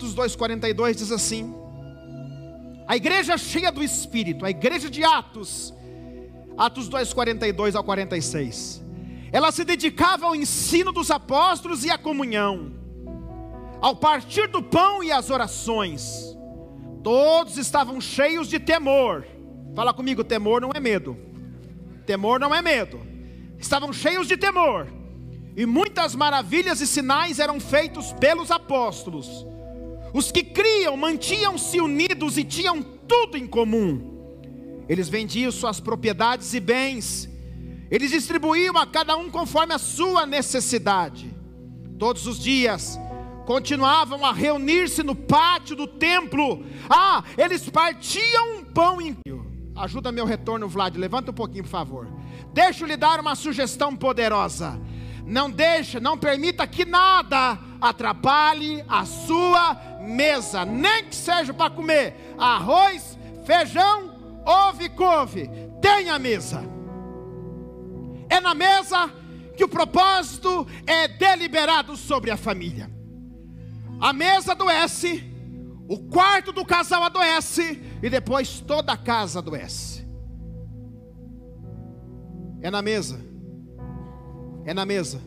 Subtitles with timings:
[0.00, 1.54] Atos 2,42 diz assim:
[2.88, 5.74] a igreja cheia do Espírito, a igreja de Atos,
[6.56, 8.82] Atos 2, 42 ao 46.
[9.30, 12.72] Ela se dedicava ao ensino dos apóstolos e à comunhão,
[13.78, 16.34] ao partir do pão e às orações.
[17.04, 19.26] Todos estavam cheios de temor.
[19.76, 21.14] Fala comigo, temor não é medo.
[22.06, 23.00] Temor não é medo.
[23.58, 24.88] Estavam cheios de temor.
[25.54, 29.50] E muitas maravilhas e sinais eram feitos pelos apóstolos.
[30.12, 34.10] Os que criam mantinham-se unidos e tinham tudo em comum.
[34.88, 37.28] Eles vendiam suas propriedades e bens.
[37.90, 41.34] Eles distribuíam a cada um conforme a sua necessidade.
[41.98, 42.98] Todos os dias
[43.46, 46.64] continuavam a reunir-se no pátio do templo.
[46.88, 49.16] Ah, eles partiam um pão em
[49.76, 50.96] Ajuda meu retorno, Vlad.
[50.96, 52.08] Levanta um pouquinho, por favor.
[52.52, 54.78] Deixa eu lhe dar uma sugestão poderosa.
[55.24, 62.34] Não deixe, não permita que nada atrapalhe a sua mesa, nem que seja para comer
[62.38, 65.50] arroz, feijão, ovo e couve.
[65.80, 66.62] Tenha mesa.
[68.28, 69.10] É na mesa
[69.56, 72.90] que o propósito é deliberado sobre a família.
[74.00, 75.24] A mesa adoece,
[75.88, 80.06] o quarto do casal adoece e depois toda a casa adoece.
[82.62, 83.30] É na mesa
[84.64, 85.20] é na mesa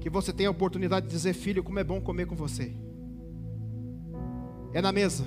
[0.00, 2.74] que você tem a oportunidade de dizer, filho, como é bom comer com você.
[4.72, 5.24] É na mesa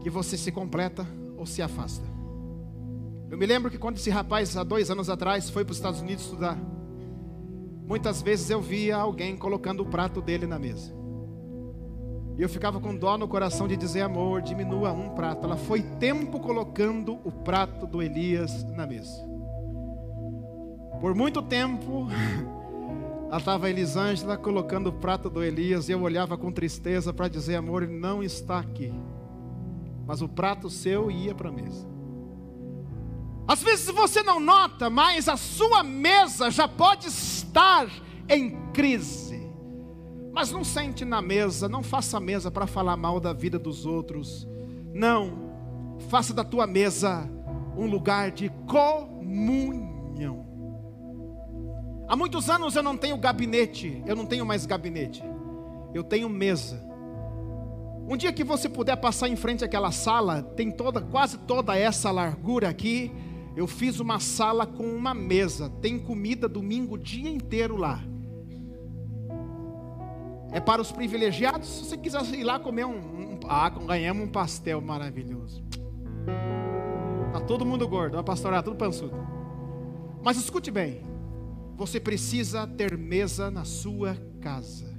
[0.00, 2.04] que você se completa ou se afasta.
[3.30, 6.00] Eu me lembro que quando esse rapaz, há dois anos atrás, foi para os Estados
[6.00, 6.58] Unidos estudar,
[7.86, 10.92] muitas vezes eu via alguém colocando o prato dele na mesa.
[12.36, 15.44] E eu ficava com dó no coração de dizer, amor, diminua um prato.
[15.44, 19.28] Ela foi tempo colocando o prato do Elias na mesa.
[21.00, 22.08] Por muito tempo,
[23.30, 27.54] ela estava Elisângela colocando o prato do Elias e eu olhava com tristeza para dizer:
[27.54, 28.92] amor, ele não está aqui.
[30.04, 31.86] Mas o prato seu ia para a mesa.
[33.46, 37.88] Às vezes você não nota, mas a sua mesa já pode estar
[38.28, 39.48] em crise.
[40.32, 43.86] Mas não sente na mesa, não faça a mesa para falar mal da vida dos
[43.86, 44.44] outros.
[44.92, 47.30] Não, faça da tua mesa
[47.76, 50.49] um lugar de comunhão.
[52.10, 55.22] Há muitos anos eu não tenho gabinete, eu não tenho mais gabinete,
[55.94, 56.82] eu tenho mesa.
[58.08, 62.10] Um dia que você puder passar em frente àquela sala, tem toda, quase toda essa
[62.10, 63.12] largura aqui.
[63.54, 68.02] Eu fiz uma sala com uma mesa, tem comida domingo o dia inteiro lá.
[70.50, 71.68] É para os privilegiados.
[71.68, 72.96] Se você quiser ir lá comer um,
[73.34, 75.62] um ah, ganhamos um pastel maravilhoso.
[77.32, 79.14] Tá todo mundo gordo, a pastoral tudo pançudo.
[80.24, 81.08] Mas escute bem,
[81.80, 84.94] você precisa ter mesa na sua casa.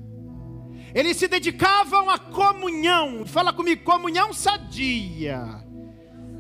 [0.95, 3.23] Eles se dedicavam à comunhão.
[3.23, 5.63] Fala comigo, comunhão sadia.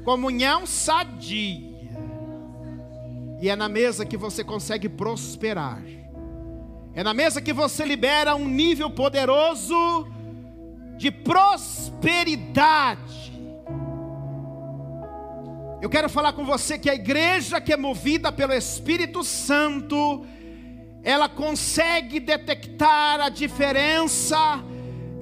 [0.03, 1.61] Comunhão sadia.
[3.39, 5.83] E é na mesa que você consegue prosperar.
[6.95, 10.07] É na mesa que você libera um nível poderoso
[10.97, 13.31] de prosperidade.
[15.81, 20.23] Eu quero falar com você que a igreja que é movida pelo Espírito Santo,
[21.03, 24.63] ela consegue detectar a diferença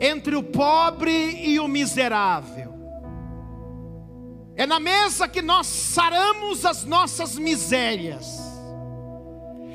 [0.02, 1.12] entre o pobre
[1.50, 2.74] e o miserável.
[4.54, 8.50] É na mesa que nós saramos as nossas misérias.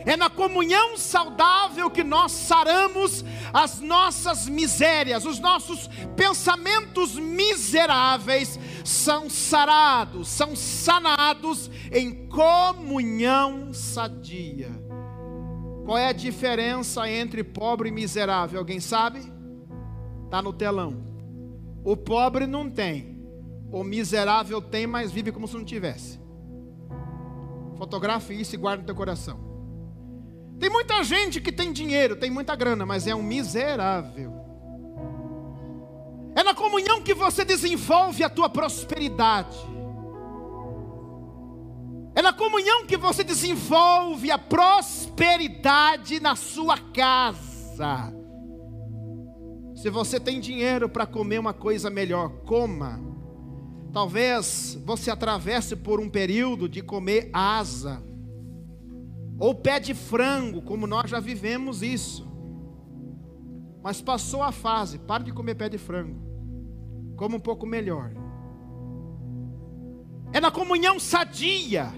[0.04, 3.24] É na comunhão saudável que nós saramos
[3.54, 14.70] as nossas misérias, os nossos pensamentos miseráveis são sarados, são sanados em comunhão sadia.
[15.84, 18.58] Qual é a diferença entre pobre e miserável?
[18.58, 19.20] Alguém sabe?
[20.24, 21.02] Está no telão.
[21.82, 23.18] O pobre não tem,
[23.70, 26.20] o miserável tem, mas vive como se não tivesse.
[27.76, 29.38] Fotografe isso e guarde no teu coração.
[30.58, 34.43] Tem muita gente que tem dinheiro, tem muita grana, mas é um miserável.
[36.34, 39.56] É na comunhão que você desenvolve a tua prosperidade.
[42.14, 48.12] É na comunhão que você desenvolve a prosperidade na sua casa.
[49.74, 53.00] Se você tem dinheiro para comer uma coisa melhor, coma.
[53.92, 58.02] Talvez você atravesse por um período de comer asa
[59.38, 62.33] ou pé de frango, como nós já vivemos isso.
[63.84, 66.18] Mas passou a fase, pare de comer pé de frango.
[67.18, 68.12] Como um pouco melhor.
[70.32, 71.92] É na comunhão sadia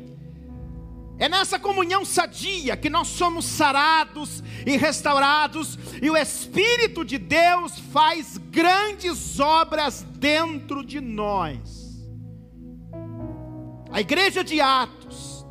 [1.18, 7.78] É nessa comunhão sadia que nós somos sarados e restaurados, e o Espírito de Deus
[7.78, 12.04] faz grandes obras dentro de nós.
[13.90, 15.46] A igreja de Atos,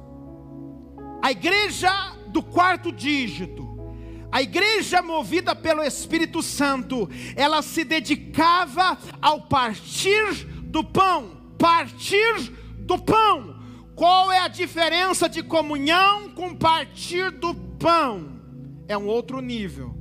[1.23, 1.91] a igreja
[2.27, 3.64] do quarto dígito,
[4.35, 12.99] a igreja movida pelo Espírito Santo, ela se dedicava ao partir do pão, partir do
[12.99, 13.55] pão
[13.95, 18.41] qual é a diferença de comunhão com partir do pão?
[18.87, 19.95] É um outro nível.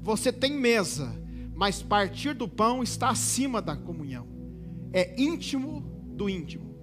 [0.00, 1.14] Você tem mesa,
[1.54, 4.26] mas partir do pão está acima da comunhão.
[4.94, 5.82] É íntimo
[6.14, 6.74] do íntimo.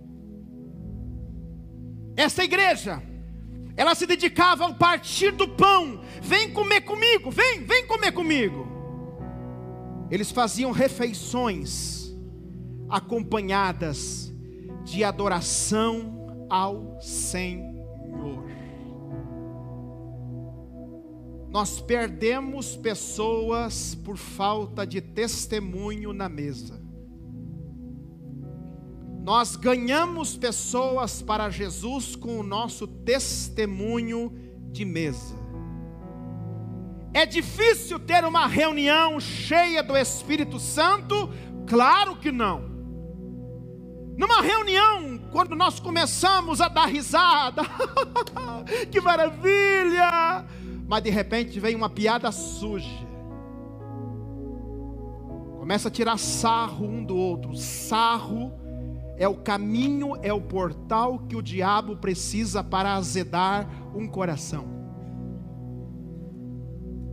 [2.15, 3.01] Essa igreja,
[3.77, 6.01] ela se dedicava ao partir do pão.
[6.21, 8.67] Vem comer comigo, vem, vem comer comigo.
[10.09, 12.15] Eles faziam refeições
[12.89, 14.33] acompanhadas
[14.83, 18.45] de adoração ao Senhor.
[21.49, 26.84] Nós perdemos pessoas por falta de testemunho na mesa.
[29.25, 34.31] Nós ganhamos pessoas para Jesus com o nosso testemunho
[34.71, 35.35] de mesa.
[37.11, 41.27] É difícil ter uma reunião cheia do Espírito Santo?
[41.65, 42.69] Claro que não.
[44.15, 47.63] Numa reunião, quando nós começamos a dar risada,
[48.91, 50.45] que maravilha!
[50.87, 53.07] Mas de repente vem uma piada suja.
[55.57, 57.55] Começa a tirar sarro um do outro.
[57.55, 58.64] Sarro
[59.17, 64.75] é o caminho, é o portal que o diabo precisa para azedar um coração.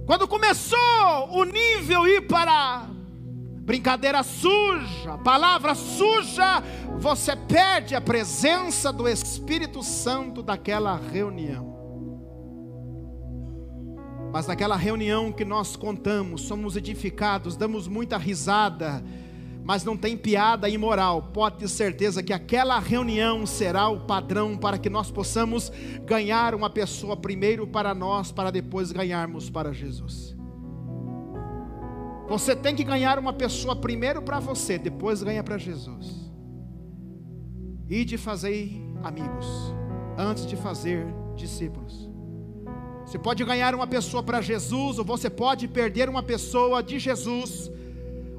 [0.06, 0.78] Quando começou
[1.31, 2.88] o nível ir para
[3.64, 6.62] brincadeira suja, palavra suja,
[6.99, 11.72] você perde a presença do Espírito Santo daquela reunião.
[14.32, 19.04] Mas naquela reunião que nós contamos, somos edificados, damos muita risada,
[19.64, 21.31] mas não tem piada imoral.
[21.32, 25.70] Pode ter certeza que aquela reunião será o padrão para que nós possamos
[26.05, 30.37] ganhar uma pessoa primeiro para nós, para depois ganharmos para Jesus.
[32.29, 36.32] Você tem que ganhar uma pessoa primeiro para você, depois ganha para Jesus.
[37.88, 38.73] E de fazer
[39.03, 39.47] amigos,
[40.17, 41.06] antes de fazer
[41.37, 42.11] discípulos.
[43.05, 47.70] Você pode ganhar uma pessoa para Jesus, ou você pode perder uma pessoa de Jesus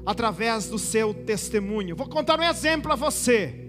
[0.06, 1.96] através do seu testemunho.
[1.96, 3.63] Vou contar um exemplo a você.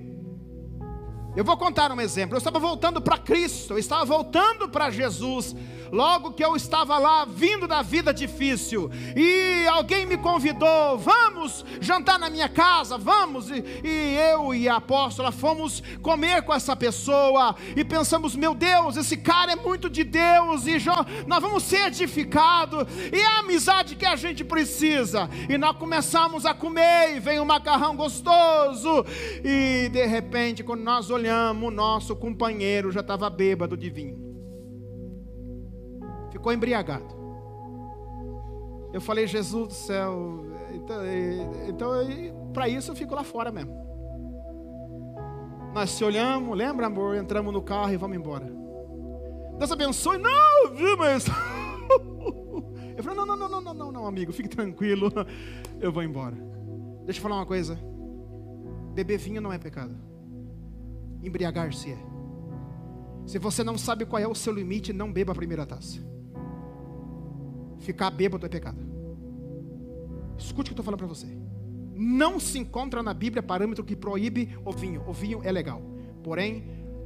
[1.36, 2.36] Eu vou contar um exemplo.
[2.36, 5.54] Eu estava voltando para Cristo, eu estava voltando para Jesus
[5.92, 12.18] logo que eu estava lá, vindo da vida difícil, e alguém me convidou, vamos jantar
[12.20, 17.56] na minha casa, vamos, e, e eu e a apóstola fomos comer com essa pessoa,
[17.76, 20.78] e pensamos, meu Deus, esse cara é muito de Deus, e
[21.28, 26.46] nós vamos ser edificados, e é a amizade que a gente precisa, e nós começamos
[26.46, 29.06] a comer, e vem um macarrão gostoso,
[29.44, 34.26] e de repente, quando nós olhamos, o nosso companheiro já estava bêbado de vinho
[36.36, 37.16] ficou embriagado.
[38.94, 40.98] Eu falei, Jesus do céu, então,
[41.68, 43.74] então para isso eu fico lá fora mesmo.
[45.74, 47.16] Nós se olhamos, lembra amor?
[47.16, 48.46] Entramos no carro e vamos embora.
[49.58, 51.26] Deus abençoe, não, viu, mas.
[52.98, 55.12] Eu falei, não, não, não, não, não, não, amigo, fique tranquilo,
[55.82, 56.38] eu vou embora.
[57.04, 57.78] Deixa eu falar uma coisa:
[58.94, 59.94] beber vinho não é pecado,
[61.26, 61.98] embriagar-se é.
[63.26, 66.00] Se você não sabe qual é o seu limite, não beba a primeira taça.
[67.80, 68.78] Ficar bêbado é pecado.
[70.38, 71.28] Escute o que eu estou falando para você.
[71.94, 75.04] Não se encontra na Bíblia parâmetro que proíbe o vinho.
[75.08, 75.82] O vinho é legal.
[76.24, 76.66] Porém,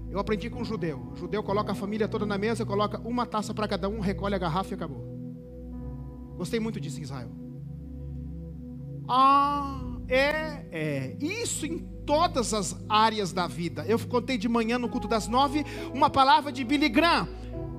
[0.10, 1.00] eu aprendi com um judeu.
[1.12, 4.36] O judeu coloca a família toda na mesa, coloca uma taça para cada um, recolhe
[4.36, 5.08] a garrafa e acabou.
[6.36, 7.30] Gostei muito disso em Israel.
[9.08, 11.16] Ah, é, é.
[11.20, 13.86] Isso em todas as áreas da vida.
[13.88, 15.64] Eu contei de manhã no culto das nove
[15.94, 17.28] uma palavra de Billy Graham.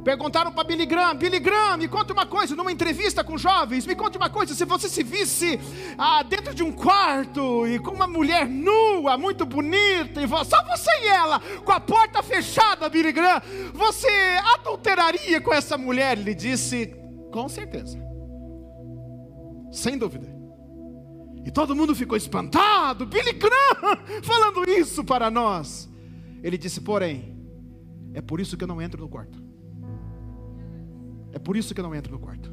[0.04, 3.94] Perguntaram para Billy Graham, Billy Graham, me conta uma coisa, numa entrevista com jovens, me
[3.94, 5.60] conta uma coisa, se você se visse
[5.98, 10.90] ah, dentro de um quarto e com uma mulher nua, muito bonita, e só você
[11.02, 13.42] e ela, com a porta fechada, Billy Graham,
[13.74, 14.08] você
[14.54, 16.16] adulteraria com essa mulher?
[16.16, 16.94] Ele disse,
[17.30, 17.98] com certeza,
[19.70, 20.39] sem dúvida.
[21.44, 25.88] E todo mundo ficou espantado, Billy Graham falando isso para nós.
[26.42, 27.36] Ele disse, porém,
[28.14, 29.42] é por isso que eu não entro no quarto.
[31.32, 32.52] É por isso que eu não entro no quarto.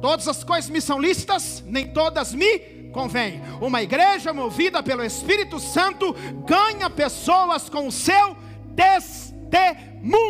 [0.00, 3.42] Todas as coisas me são lícitas, nem todas me convêm.
[3.60, 6.14] Uma igreja movida pelo Espírito Santo
[6.46, 8.36] ganha pessoas com o seu
[8.76, 10.28] testemunho.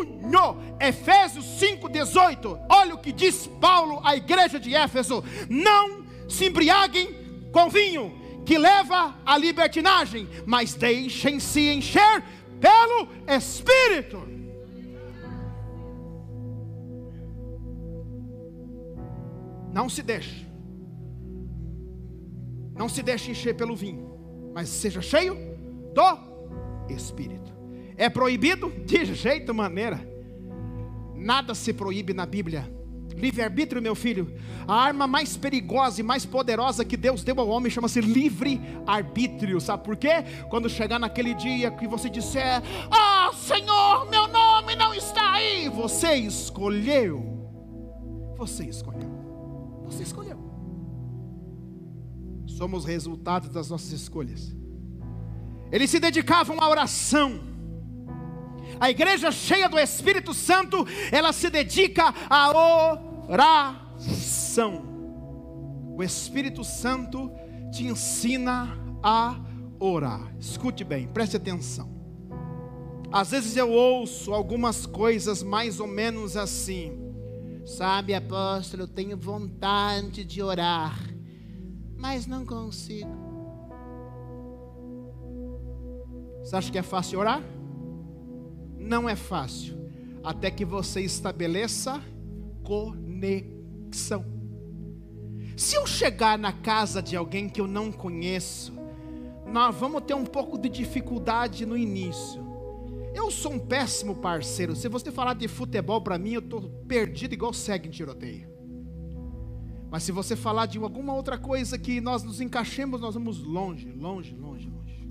[0.81, 2.67] Efésios 5,18.
[2.69, 5.98] Olha o que diz Paulo à igreja de Éfeso: Não
[6.29, 7.09] se embriaguem
[7.51, 8.13] com vinho,
[8.45, 12.23] que leva à libertinagem, mas deixem-se encher
[12.61, 14.29] pelo Espírito.
[19.73, 20.47] Não se deixe.
[22.75, 25.37] Não se deixe encher pelo vinho, mas seja cheio
[25.93, 27.53] do Espírito.
[27.97, 28.71] É proibido?
[28.87, 30.01] De jeito maneira.
[31.15, 32.78] Nada se proíbe na Bíblia.
[33.19, 34.33] Livre-arbítrio, meu filho.
[34.67, 39.61] A arma mais perigosa e mais poderosa que Deus deu ao homem chama-se livre-arbítrio.
[39.61, 40.25] Sabe por quê?
[40.49, 45.69] Quando chegar naquele dia que você disser: Ah, Senhor, meu nome não está aí.
[45.69, 47.39] Você escolheu.
[48.37, 49.11] Você escolheu.
[49.87, 50.39] Você escolheu.
[52.47, 54.55] Somos resultados das nossas escolhas.
[55.71, 57.41] Eles se dedicavam à oração.
[58.81, 62.45] A igreja cheia do Espírito Santo, ela se dedica à
[63.29, 64.83] oração.
[65.95, 67.31] O Espírito Santo
[67.71, 68.69] te ensina
[69.03, 69.39] a
[69.79, 70.35] orar.
[70.41, 71.97] Escute bem, preste atenção.
[73.13, 77.05] Às vezes eu ouço algumas coisas mais ou menos assim.
[77.67, 80.99] Sabe, apóstolo, eu tenho vontade de orar,
[81.97, 83.29] mas não consigo.
[86.43, 87.43] Você acha que é fácil orar?
[88.79, 89.77] Não é fácil,
[90.25, 92.03] até que você estabeleça
[92.63, 93.08] conexão.
[95.57, 98.73] Se eu chegar na casa de alguém que eu não conheço,
[99.47, 102.47] nós vamos ter um pouco de dificuldade no início.
[103.15, 104.77] Eu sou um péssimo parceiro.
[104.77, 108.49] Se você falar de futebol para mim, eu estou perdido igual segue em tiroteio.
[109.91, 113.91] Mas se você falar de alguma outra coisa que nós nos encaixemos, nós vamos longe,
[113.91, 115.09] longe, longe, longe.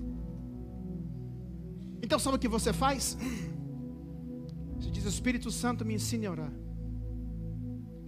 [2.00, 3.18] Então sabe o que você faz?
[4.78, 6.52] Você diz: Espírito Santo, me ensine a orar.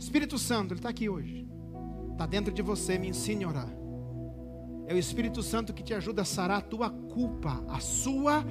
[0.00, 1.46] Espírito Santo, Ele está aqui hoje.
[2.12, 3.68] Está dentro de você, me ensine a orar.
[4.86, 8.42] É o Espírito Santo que te ajuda a sarar a tua culpa, a sua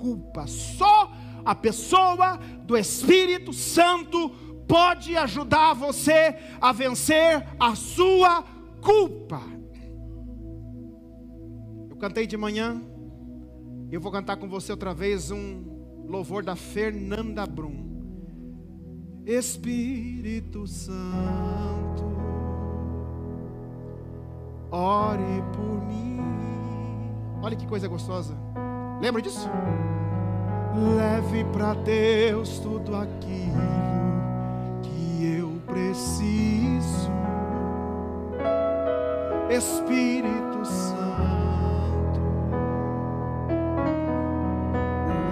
[0.00, 0.48] culpa.
[0.48, 1.12] Só
[1.44, 4.30] a pessoa do Espírito Santo
[4.66, 8.42] pode ajudar você a vencer a sua
[8.82, 9.40] culpa.
[11.88, 12.82] Eu cantei de manhã,
[13.92, 17.85] eu vou cantar com você outra vez um louvor da Fernanda Brum.
[19.26, 22.04] Espírito Santo,
[24.70, 26.20] ore por mim.
[27.42, 28.36] Olha que coisa gostosa.
[29.00, 29.50] Lembra disso?
[30.96, 33.50] Leve para Deus tudo aquilo
[34.84, 37.10] que eu preciso.
[39.50, 42.20] Espírito Santo,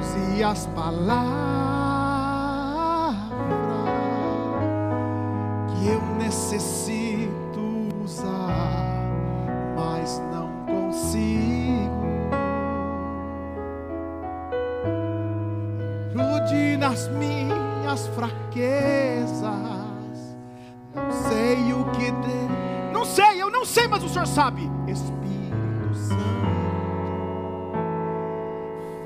[0.01, 1.64] use as palavras
[5.89, 7.61] eu necessito
[8.03, 9.03] usar,
[9.77, 12.05] mas não consigo.
[16.45, 19.43] Ajude nas minhas fraquezas.
[20.95, 22.93] Não sei o que de...
[22.93, 24.71] Não sei, eu não sei, mas o Senhor sabe.
[24.87, 26.21] Espírito Santo,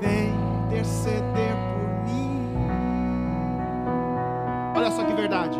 [0.01, 0.33] vem
[0.65, 2.55] interceder por mim.
[4.75, 5.59] Olha só que verdade.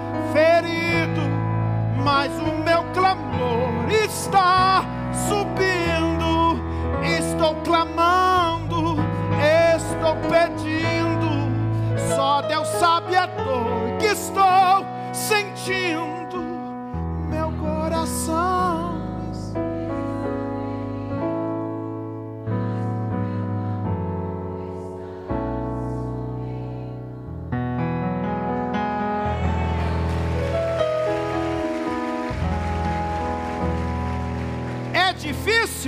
[2.21, 4.85] mas o meu clamor está
[5.27, 6.61] subindo.
[7.03, 8.97] Estou clamando,
[9.73, 11.49] estou pedindo.
[12.15, 16.10] Só Deus sabe a dor que estou sentindo.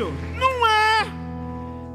[0.02, 1.04] Não é.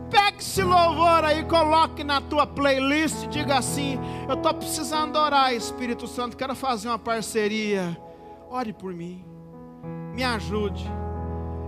[0.08, 6.06] Pegue esse louvor aí, coloque na tua playlist diga assim: Eu estou precisando orar, Espírito
[6.06, 7.98] Santo, quero fazer uma parceria.
[8.48, 9.24] Ore por mim,
[10.14, 10.84] me ajude.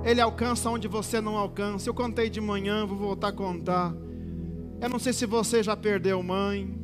[0.04, 1.88] Ele alcança onde você não alcança.
[1.88, 3.92] Eu contei de manhã, vou voltar a contar.
[4.80, 6.74] Eu não sei se você já perdeu mãe.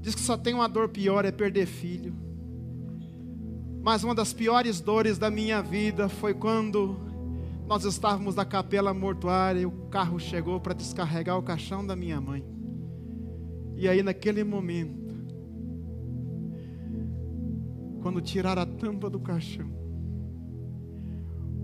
[0.00, 2.14] Diz que só tem uma dor pior é perder filho.
[3.82, 7.11] Mas uma das piores dores da minha vida foi quando
[7.66, 12.20] nós estávamos na capela mortuária e o carro chegou para descarregar o caixão da minha
[12.20, 12.44] mãe.
[13.76, 15.02] E aí, naquele momento,
[18.02, 19.70] quando tiraram a tampa do caixão,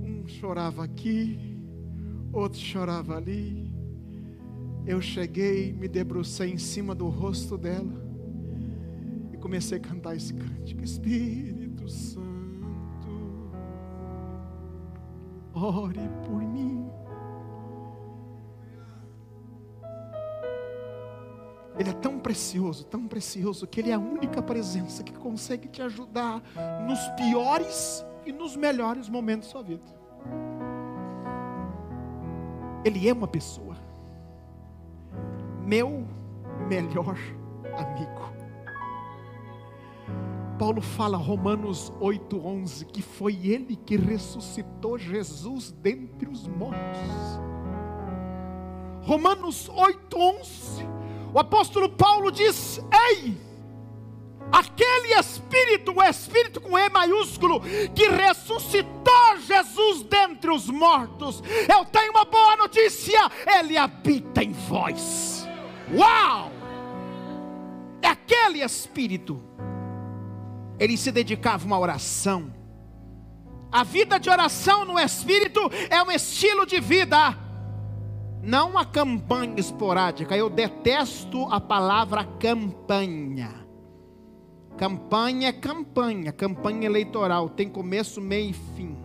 [0.03, 1.59] um chorava aqui,
[2.33, 3.69] outro chorava ali.
[4.87, 8.03] Eu cheguei, me debrucei em cima do rosto dela
[9.33, 10.83] e comecei a cantar esse cântico.
[10.83, 12.28] Espírito Santo,
[15.63, 16.91] ore por mim.
[21.79, 25.81] Ele é tão precioso, tão precioso, que Ele é a única presença que consegue te
[25.81, 26.43] ajudar
[26.87, 29.85] nos piores e nos melhores momentos da sua vida.
[32.85, 33.77] Ele é uma pessoa,
[35.65, 36.07] meu
[36.69, 37.17] melhor
[37.77, 38.18] amigo.
[40.59, 46.99] Paulo fala, Romanos 8,11, que foi Ele que ressuscitou Jesus dentre os mortos.
[49.03, 50.99] Romanos 8,11
[51.33, 53.37] o apóstolo Paulo diz: Ei,
[54.51, 57.61] aquele Espírito, o Espírito com E maiúsculo,
[57.95, 65.47] que ressuscitou Jesus dentre os mortos, eu tenho uma boa notícia: Ele habita em vós.
[65.95, 66.51] Uau!
[68.01, 69.43] É aquele Espírito,
[70.79, 72.53] ele se dedicava a uma oração.
[73.71, 77.37] A vida de oração no Espírito é um estilo de vida
[78.43, 80.37] não uma campanha esporádica.
[80.37, 83.67] Eu detesto a palavra campanha.
[84.77, 88.97] Campanha é campanha, campanha eleitoral, tem começo, meio e fim.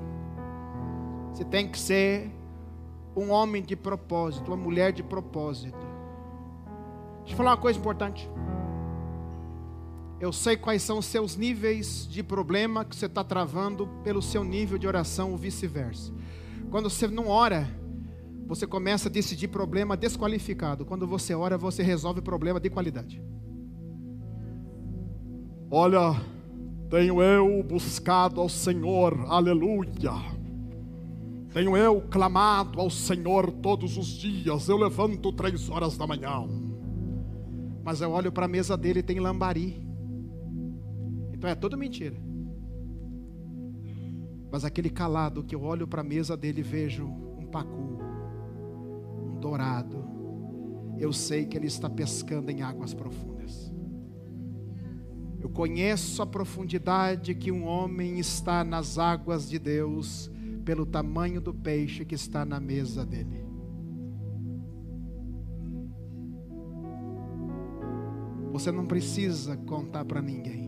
[1.32, 2.32] Você tem que ser
[3.16, 5.86] um homem de propósito, uma mulher de propósito.
[7.20, 8.30] Deixa eu falar uma coisa importante.
[10.24, 14.42] Eu sei quais são os seus níveis de problema que você está travando pelo seu
[14.42, 16.14] nível de oração ou vice-versa.
[16.72, 17.70] Quando você não ora,
[18.48, 20.86] você começa a decidir problema desqualificado.
[20.86, 23.22] Quando você ora, você resolve problema de qualidade.
[25.70, 26.16] Olha,
[26.90, 30.14] tenho eu buscado ao Senhor, aleluia.
[31.54, 34.70] Tenho eu clamado ao Senhor todos os dias.
[34.70, 36.48] Eu levanto três horas da manhã.
[37.84, 39.83] Mas eu olho para a mesa dele e tem lambari.
[41.44, 42.16] Então é tudo mentira.
[44.50, 48.00] Mas aquele calado que eu olho para a mesa dele e vejo um pacu
[49.42, 50.06] dourado,
[50.98, 53.74] eu sei que ele está pescando em águas profundas.
[55.42, 60.32] Eu conheço a profundidade que um homem está nas águas de Deus,
[60.64, 63.44] pelo tamanho do peixe que está na mesa dele.
[68.54, 70.63] Você não precisa contar para ninguém.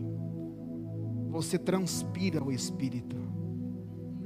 [1.36, 3.16] Você transpira o Espírito.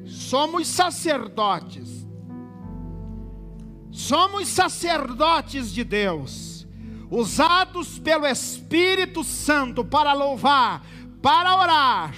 [0.07, 2.07] Somos sacerdotes
[3.91, 6.67] Somos sacerdotes de Deus,
[7.11, 10.87] usados pelo Espírito Santo para louvar,
[11.21, 12.15] para orar,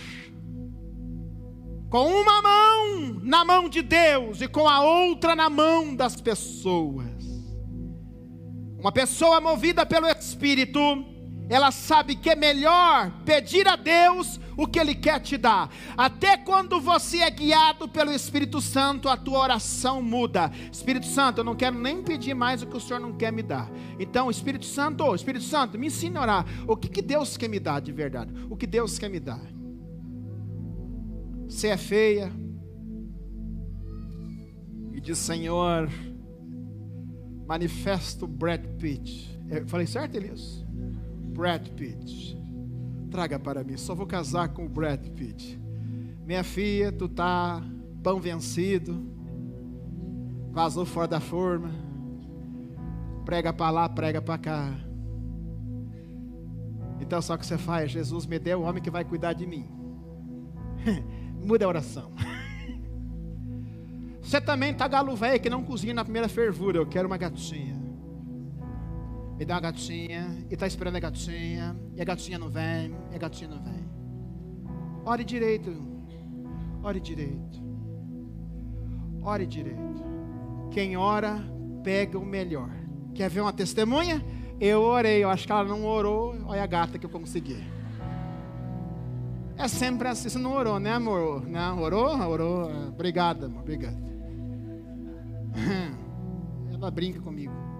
[1.88, 7.06] com uma mão na mão de Deus e com a outra na mão das pessoas.
[8.78, 10.78] Uma pessoa movida pelo Espírito,
[11.48, 15.70] ela sabe que é melhor pedir a Deus o que Ele quer te dar.
[15.96, 20.50] Até quando você é guiado pelo Espírito Santo, a tua oração muda.
[20.70, 23.42] Espírito Santo, eu não quero nem pedir mais o que o Senhor não quer me
[23.42, 23.70] dar.
[23.98, 26.46] Então, Espírito Santo, Espírito Santo, me ensine a orar.
[26.66, 28.32] O que, que Deus quer me dar de verdade?
[28.48, 29.42] O que Deus quer me dar?
[31.48, 32.32] Você é feia
[34.92, 35.90] e diz, Senhor,
[37.46, 39.38] manifesto Brad Pitt.
[39.50, 40.64] Eu falei certo, Elias?
[41.34, 42.41] Brad Pitt
[43.12, 43.76] traga para mim.
[43.76, 45.60] Só vou casar com o Brad Pitt.
[46.24, 47.62] Minha filha, tu tá
[48.02, 49.06] pão vencido,
[50.50, 51.70] vazou fora da forma,
[53.24, 54.74] prega para lá, prega para cá.
[57.00, 59.68] Então só que você faz, Jesus me deu o homem que vai cuidar de mim.
[61.44, 62.12] Muda a oração.
[64.22, 66.78] Você também tá galo velho que não cozinha na primeira fervura.
[66.78, 67.81] Eu quero uma gatinha
[69.42, 73.16] me dá uma gatinha, e está esperando a gatinha, e a gatinha não vem, e
[73.16, 73.90] a gatinha não vem.
[75.04, 75.82] Ore direito,
[76.80, 77.60] ore direito,
[79.20, 80.04] ore direito.
[80.70, 81.42] Quem ora,
[81.82, 82.70] pega o melhor.
[83.16, 84.24] Quer ver uma testemunha?
[84.60, 87.64] Eu orei, eu acho que ela não orou, olha a gata que eu consegui.
[89.56, 91.48] É sempre assim, você não orou, né amor?
[91.48, 92.16] Não, orou?
[92.16, 93.98] Orou, obrigada amor, obrigada.
[96.72, 97.71] Ela brinca comigo.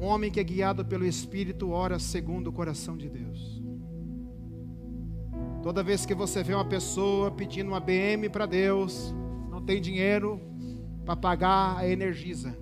[0.00, 3.62] Um homem que é guiado pelo Espírito ora segundo o coração de Deus.
[5.62, 9.14] Toda vez que você vê uma pessoa pedindo uma BM para Deus,
[9.50, 10.40] não tem dinheiro
[11.04, 12.56] para pagar a Energisa,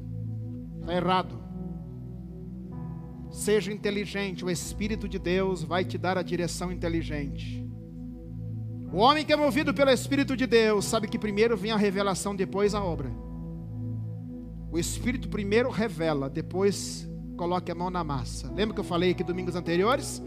[0.81, 1.43] está errado.
[3.31, 7.69] Seja inteligente, o Espírito de Deus vai te dar a direção inteligente.
[8.93, 12.35] O homem que é movido pelo Espírito de Deus sabe que primeiro vem a revelação,
[12.35, 13.11] depois a obra.
[14.71, 18.51] O Espírito primeiro revela, depois coloque a mão na massa.
[18.55, 20.23] Lembra que eu falei aqui domingos anteriores?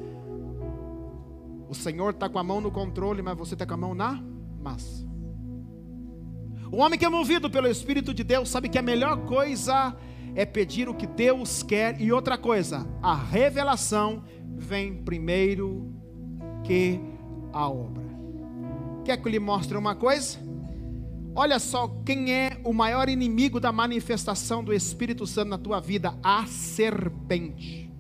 [1.69, 4.21] O Senhor está com a mão no controle, mas você está com a mão na
[4.61, 5.05] massa.
[6.71, 9.95] O homem que é movido pelo Espírito de Deus sabe que a melhor coisa
[10.35, 14.23] é pedir o que Deus quer, e outra coisa, a revelação
[14.55, 15.93] vem primeiro
[16.63, 16.99] que
[17.51, 18.05] a obra.
[19.03, 20.37] Quer que eu lhe mostre uma coisa?
[21.39, 26.17] Olha só quem é o maior inimigo da manifestação do Espírito Santo na tua vida:
[26.23, 27.93] a serpente.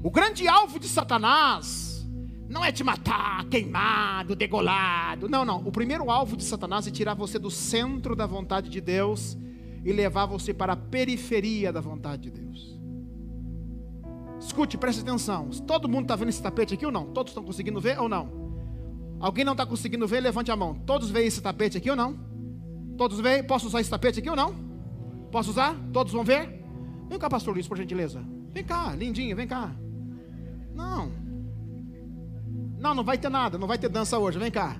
[0.00, 2.08] O grande alvo de Satanás
[2.48, 5.28] não é te matar, queimado, degolado.
[5.28, 5.66] Não, não.
[5.66, 9.36] O primeiro alvo de Satanás é tirar você do centro da vontade de Deus
[9.84, 12.78] e levar você para a periferia da vontade de Deus.
[14.38, 15.50] Escute, preste atenção.
[15.66, 17.06] Todo mundo está vendo esse tapete aqui ou não?
[17.06, 18.39] Todos estão conseguindo ver ou não?
[19.20, 20.20] Alguém não está conseguindo ver?
[20.20, 20.74] Levante a mão.
[20.74, 22.18] Todos veem esse tapete aqui ou não?
[22.96, 23.44] Todos veem?
[23.44, 24.54] Posso usar esse tapete aqui ou não?
[25.30, 25.76] Posso usar?
[25.92, 26.64] Todos vão ver?
[27.08, 28.24] Vem cá, pastor Luiz, por gentileza.
[28.52, 29.72] Vem cá, lindinho, vem cá.
[30.74, 31.12] Não.
[32.78, 34.76] Não, não vai ter nada, não vai ter dança hoje, vem cá.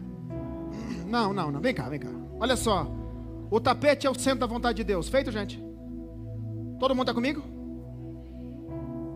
[1.06, 2.10] Não, não, não, vem cá, vem cá.
[2.38, 2.90] Olha só.
[3.50, 5.08] O tapete é o centro da vontade de Deus.
[5.08, 5.62] Feito, gente?
[6.78, 7.42] Todo mundo está comigo?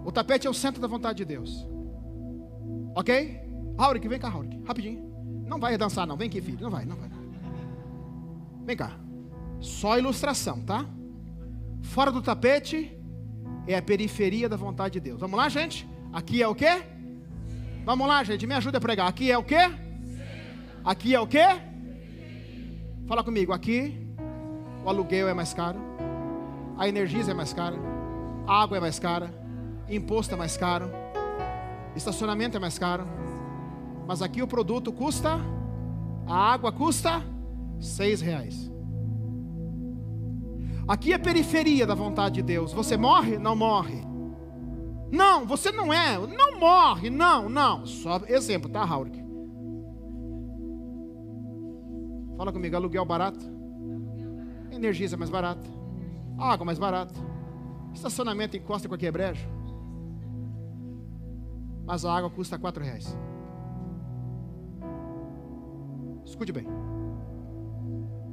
[0.04, 1.66] O tapete é o centro da vontade de Deus.
[2.94, 3.40] Ok?
[3.78, 5.13] Raurik, vem cá, Raurik, rapidinho.
[5.46, 6.16] Não vai dançar, não.
[6.16, 6.58] Vem aqui, filho.
[6.60, 7.10] Não vai, não vai.
[8.64, 8.92] Vem cá.
[9.60, 10.86] Só ilustração, tá?
[11.82, 12.96] Fora do tapete
[13.66, 15.20] é a periferia da vontade de Deus.
[15.20, 15.88] Vamos lá, gente?
[16.12, 16.82] Aqui é o quê?
[17.84, 18.46] Vamos lá, gente.
[18.46, 19.08] Me ajuda a pregar.
[19.08, 19.70] Aqui é o quê?
[20.84, 21.46] Aqui é o quê?
[23.06, 23.52] Fala comigo.
[23.52, 24.00] Aqui
[24.84, 25.78] o aluguel é mais caro.
[26.78, 27.76] A energia é mais cara.
[28.46, 29.32] A água é mais cara.
[29.88, 30.90] Imposto é mais caro.
[31.94, 33.06] Estacionamento é mais caro
[34.06, 35.38] mas aqui o produto custa,
[36.26, 37.22] a água custa
[37.80, 38.70] seis reais.
[40.86, 42.72] Aqui é periferia da vontade de Deus.
[42.72, 43.38] Você morre?
[43.38, 44.04] Não morre.
[45.10, 46.18] Não, você não é.
[46.18, 47.86] Não morre, não, não.
[47.86, 49.24] Só exemplo, tá, Haurik?
[52.36, 53.40] Fala comigo, aluguel barato.
[54.70, 55.66] Energia mais barata.
[56.38, 57.14] Água mais barata.
[57.94, 59.48] Estacionamento encosta em qualquer brejo.
[61.86, 63.16] Mas a água custa quatro reais.
[66.34, 66.66] Escute bem.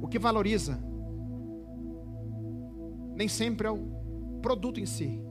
[0.00, 0.76] O que valoriza
[3.14, 3.78] nem sempre é o
[4.42, 5.22] produto em si,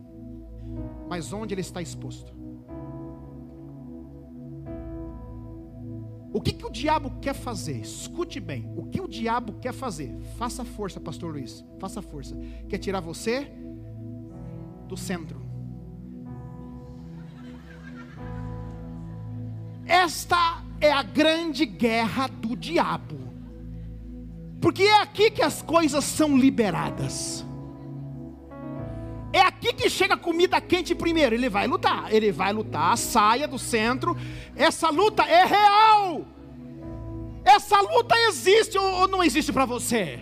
[1.09, 2.33] mas onde ele está exposto.
[6.31, 7.81] O que, que o diabo quer fazer?
[7.81, 8.71] Escute bem.
[8.77, 10.17] O que o diabo quer fazer?
[10.37, 11.65] Faça força, Pastor Luiz.
[11.77, 12.37] Faça força.
[12.69, 13.51] Quer tirar você
[14.87, 15.41] do centro.
[19.85, 23.19] Esta é a grande guerra do diabo.
[24.59, 27.45] Porque é aqui que as coisas são liberadas.
[29.33, 31.33] É aqui que chega comida quente primeiro.
[31.33, 34.15] Ele vai lutar, ele vai lutar, saia do centro.
[34.55, 36.25] Essa luta é real.
[37.45, 40.19] Essa luta existe ou não existe para você?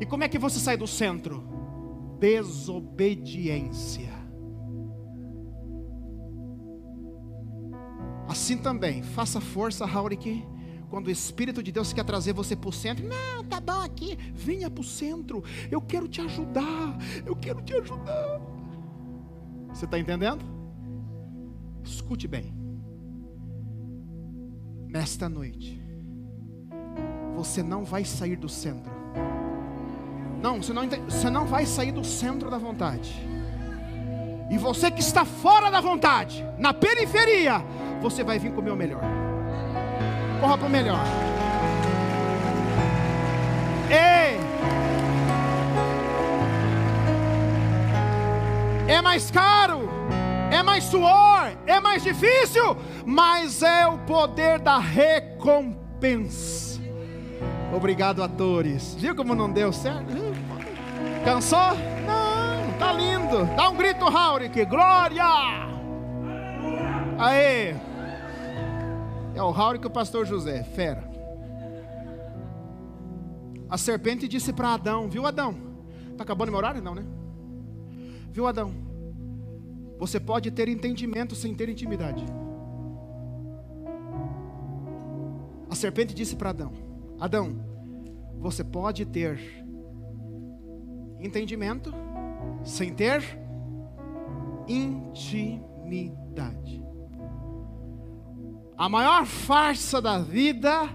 [0.00, 1.44] E como é que você sai do centro?
[2.18, 4.17] Desobediência.
[8.28, 10.44] Assim também, faça força, Haurik,
[10.90, 13.06] quando o Espírito de Deus quer trazer você para o centro.
[13.06, 15.42] Não, tá bom aqui, venha para o centro.
[15.70, 18.40] Eu quero te ajudar, eu quero te ajudar.
[19.68, 20.44] Você está entendendo?
[21.82, 22.54] Escute bem.
[24.88, 25.80] Nesta noite,
[27.34, 28.90] você não vai sair do centro.
[30.42, 33.14] Não, você não, você não vai sair do centro da vontade.
[34.50, 37.62] E você que está fora da vontade, na periferia,
[38.00, 39.02] você vai vir comer o melhor.
[40.40, 41.00] Corra para o melhor.
[43.90, 44.38] Ei!
[48.86, 49.88] É mais caro,
[50.50, 56.80] é mais suor, é mais difícil, mas é o poder da recompensa.
[57.74, 58.94] Obrigado, atores.
[58.94, 60.14] Viu como não deu certo?
[61.24, 61.74] Cansou?
[62.06, 63.44] Não, tá lindo.
[63.56, 64.64] Dá um grito, Haurik.
[64.64, 65.24] Glória!
[67.18, 67.74] Aê!
[69.38, 71.08] É o Raul e o pastor José, fera.
[73.70, 75.54] A serpente disse para Adão, viu Adão?
[76.10, 76.82] Está acabando meu horário?
[76.82, 77.04] Não, né?
[78.32, 78.74] Viu, Adão?
[79.96, 82.26] Você pode ter entendimento sem ter intimidade.
[85.70, 86.72] A serpente disse para Adão:
[87.20, 87.64] Adão,
[88.40, 89.38] você pode ter
[91.20, 91.94] entendimento
[92.64, 93.22] sem ter
[94.66, 95.58] intimidade.
[98.78, 100.88] A maior farsa da vida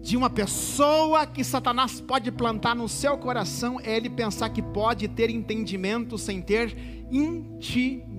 [0.00, 5.08] de uma pessoa que Satanás pode plantar no seu coração é ele pensar que pode
[5.08, 6.76] ter entendimento sem ter
[7.10, 8.12] intimidade.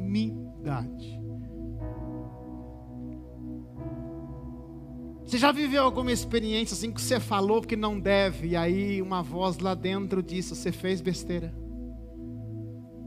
[5.25, 9.23] Você já viveu alguma experiência assim que você falou que não deve e aí uma
[9.23, 11.55] voz lá dentro disse: Você fez besteira?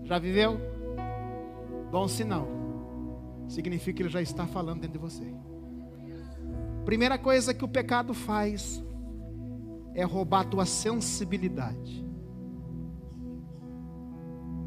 [0.05, 0.59] Já viveu?
[1.93, 2.56] Bom sinal.
[3.49, 5.35] Significa que ele já está falando dentro de você.
[6.85, 8.83] Primeira coisa que o pecado faz
[9.95, 12.05] é roubar a tua sensibilidade.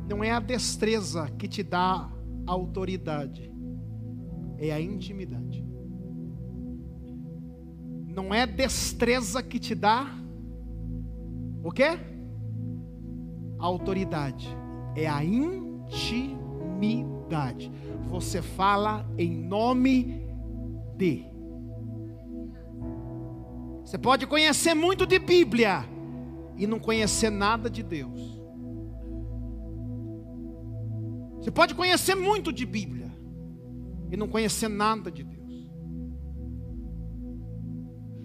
[0.08, 2.12] Não é a destreza que te dá
[2.48, 3.54] autoridade,
[4.58, 5.70] é a intimidade
[8.22, 10.06] não é destreza que te dá
[11.64, 11.98] o quê?
[13.58, 14.48] autoridade.
[14.96, 17.19] É a intimidade.
[18.10, 20.26] Você fala em nome
[20.98, 21.26] de.
[23.84, 25.86] Você pode conhecer muito de Bíblia
[26.58, 28.40] e não conhecer nada de Deus.
[31.40, 33.12] Você pode conhecer muito de Bíblia
[34.12, 35.40] e não conhecer nada de Deus.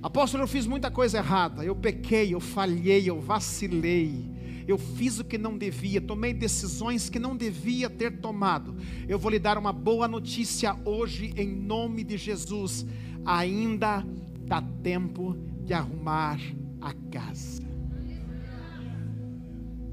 [0.02, 1.64] Apóstolo, eu fiz muita coisa errada.
[1.64, 4.33] Eu pequei, eu falhei, eu vacilei.
[4.66, 8.76] Eu fiz o que não devia, tomei decisões que não devia ter tomado.
[9.06, 12.86] Eu vou lhe dar uma boa notícia hoje, em nome de Jesus.
[13.24, 14.04] Ainda
[14.46, 16.38] dá tempo de arrumar
[16.80, 17.62] a casa.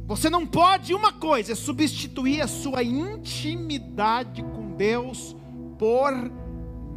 [0.05, 5.35] Você não pode, uma coisa, é substituir a sua intimidade com Deus
[5.79, 6.11] por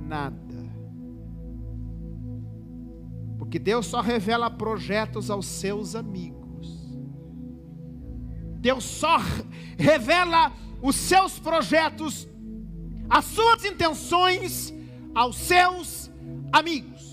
[0.04, 0.42] nada.
[3.38, 6.43] Porque Deus só revela projetos aos seus amigos.
[8.64, 9.18] Deus só
[9.79, 10.50] revela
[10.81, 12.27] os seus projetos,
[13.11, 14.72] as suas intenções
[15.14, 16.11] aos seus
[16.50, 17.05] amigos.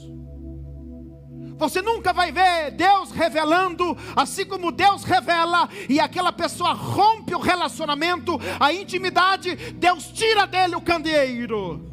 [1.58, 7.40] Você nunca vai ver Deus revelando, assim como Deus revela, e aquela pessoa rompe o
[7.42, 11.92] relacionamento, a intimidade, Deus tira dele o candeeiro.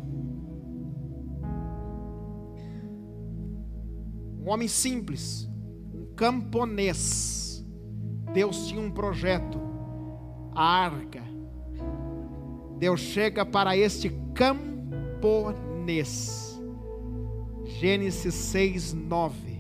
[4.41, 5.47] um homem simples,
[5.93, 7.48] um camponês.
[8.33, 9.59] Deus tinha um projeto,
[10.55, 11.23] a arca.
[12.79, 16.59] Deus chega para este camponês.
[17.65, 19.59] Gênesis 6, 9.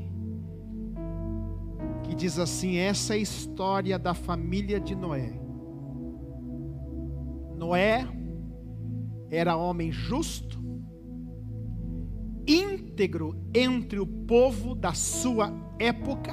[2.05, 5.33] Que diz assim: essa é a história da família de Noé.
[7.57, 8.07] Noé
[9.31, 10.59] era homem justo,
[12.47, 16.33] íntegro entre o povo da sua época.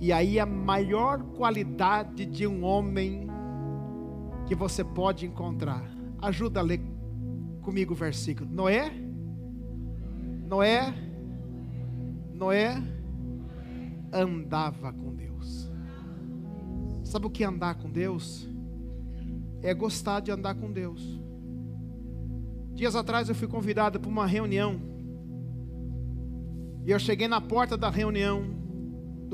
[0.00, 3.28] E aí a maior qualidade de um homem
[4.46, 5.84] que você pode encontrar.
[6.20, 6.80] Ajuda a ler
[7.62, 8.48] comigo o versículo.
[8.50, 8.92] Noé?
[10.46, 10.94] Noé?
[12.32, 12.82] Noé
[14.12, 15.70] andava com Deus.
[17.02, 18.48] Sabe o que é andar com Deus?
[19.62, 21.20] É gostar de andar com Deus.
[22.74, 24.80] Dias atrás eu fui convidado para uma reunião.
[26.84, 28.63] E eu cheguei na porta da reunião,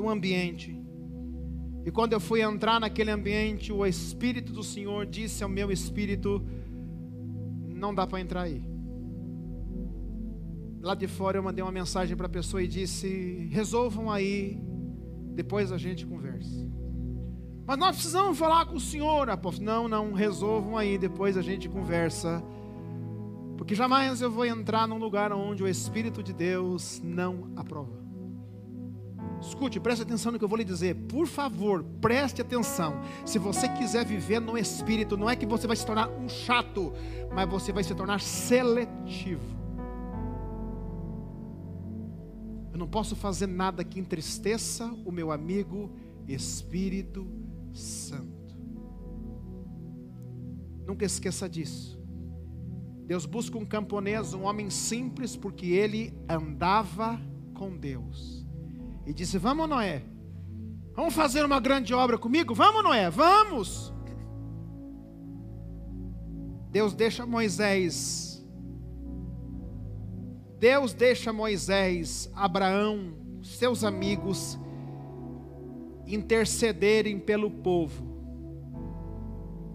[0.01, 0.75] do ambiente.
[1.85, 6.43] E quando eu fui entrar naquele ambiente, o Espírito do Senhor disse ao meu espírito:
[7.67, 8.63] Não dá para entrar aí.
[10.81, 14.59] Lá de fora eu mandei uma mensagem para a pessoa e disse: Resolvam aí,
[15.35, 16.67] depois a gente conversa.
[17.65, 19.65] Mas nós precisamos falar com o Senhor, apóstolo.
[19.65, 22.43] Não, não, resolvam aí, depois a gente conversa.
[23.55, 28.00] Porque jamais eu vou entrar num lugar onde o Espírito de Deus não aprova.
[29.41, 30.95] Escute, preste atenção no que eu vou lhe dizer.
[31.07, 33.01] Por favor, preste atenção.
[33.25, 36.93] Se você quiser viver no Espírito, não é que você vai se tornar um chato,
[37.33, 39.59] mas você vai se tornar seletivo.
[42.71, 45.91] Eu não posso fazer nada que entristeça o meu amigo
[46.27, 47.27] Espírito
[47.73, 48.55] Santo.
[50.85, 51.99] Nunca esqueça disso.
[53.07, 57.19] Deus busca um camponês, um homem simples, porque ele andava
[57.53, 58.40] com Deus.
[59.11, 60.03] E disse: Vamos, Noé,
[60.95, 62.55] vamos fazer uma grande obra comigo?
[62.55, 63.93] Vamos, Noé, vamos.
[66.71, 68.41] Deus deixa Moisés,
[70.57, 74.57] Deus deixa Moisés, Abraão, seus amigos,
[76.07, 78.09] intercederem pelo povo.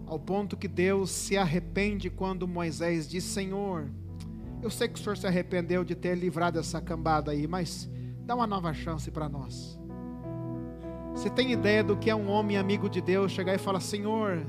[0.07, 3.87] ao ponto que Deus se arrepende quando Moisés diz: Senhor,
[4.63, 7.87] eu sei que o Senhor se arrependeu de ter livrado essa cambada aí, mas
[8.27, 9.79] dá uma nova chance para nós.
[11.13, 14.45] Você tem ideia do que é um homem amigo de Deus chegar e falar: Senhor,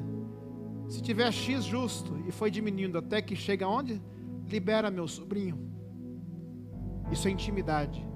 [0.89, 4.03] se tiver X justo, e foi diminuindo até que chega onde?
[4.47, 5.71] Libera meu sobrinho.
[7.13, 8.07] Isso é intimidade,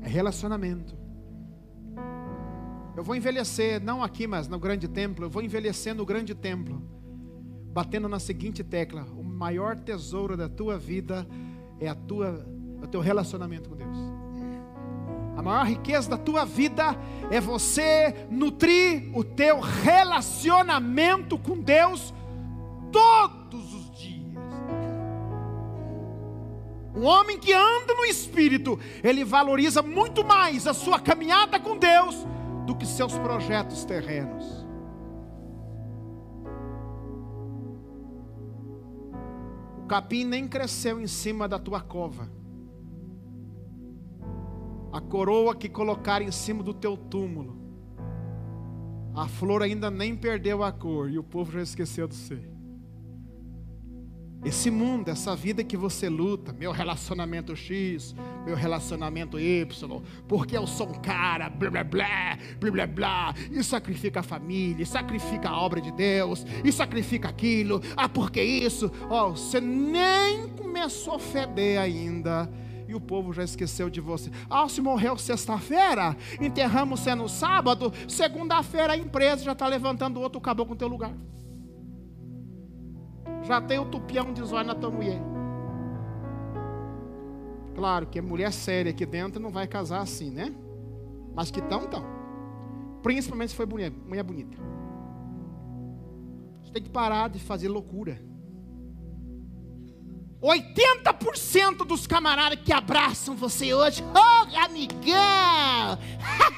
[0.00, 0.96] é relacionamento.
[2.96, 5.26] Eu vou envelhecer, não aqui, mas no grande templo.
[5.26, 6.80] Eu vou envelhecer no grande templo,
[7.72, 11.26] batendo na seguinte tecla: o maior tesouro da tua vida
[11.80, 12.46] é a tua,
[12.80, 14.17] é o teu relacionamento com Deus.
[15.38, 16.96] A maior riqueza da tua vida
[17.30, 22.12] é você nutrir o teu relacionamento com Deus
[22.90, 24.34] todos os dias.
[26.92, 32.26] Um homem que anda no espírito, ele valoriza muito mais a sua caminhada com Deus
[32.66, 34.66] do que seus projetos terrenos.
[39.84, 42.28] O capim nem cresceu em cima da tua cova.
[44.92, 47.58] A coroa que colocaram em cima do teu túmulo.
[49.14, 52.58] A flor ainda nem perdeu a cor e o povo já esqueceu de ser.
[54.44, 58.14] Esse mundo, essa vida que você luta, meu relacionamento X,
[58.46, 59.66] meu relacionamento Y,
[60.28, 64.84] porque eu sou um cara, blá blá blá, blá blá blá, e sacrifica a família,
[64.84, 69.60] e sacrifica a obra de Deus, e sacrifica aquilo, ah, porque isso, ó, oh, você
[69.60, 72.48] nem começou a feder ainda,
[72.88, 74.30] e o povo já esqueceu de você.
[74.50, 80.40] Ah, se morreu sexta-feira, enterramos você no sábado, segunda-feira a empresa já está levantando outro
[80.40, 81.12] caboclo no teu lugar
[83.48, 85.20] já tem o tupião de zóio na tua mulher.
[87.74, 90.54] Claro que mulher séria aqui dentro não vai casar assim, né?
[91.34, 92.04] Mas que tão, tão.
[93.02, 94.58] Principalmente se foi mulher, mulher bonita.
[96.62, 98.20] Você tem que parar de fazer loucura.
[100.42, 105.98] 80% dos camaradas que abraçam você hoje, oh amigão,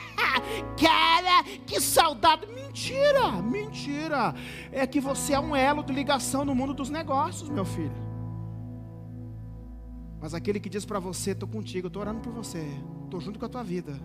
[0.78, 2.46] cara, que saudade.
[2.46, 4.34] Mentira, mentira.
[4.70, 8.10] É que você é um elo de ligação no mundo dos negócios, meu filho.
[10.20, 12.64] Mas aquele que diz para você: estou contigo, estou orando por você,
[13.04, 13.98] estou junto com a tua vida,